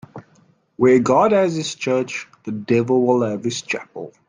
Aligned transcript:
Where 0.77 0.97
God 0.97 1.31
has 1.31 1.53
his 1.55 1.75
church, 1.75 2.27
the 2.43 2.51
devil 2.51 3.05
will 3.05 3.21
have 3.21 3.43
his 3.43 3.61
chapel. 3.61 4.11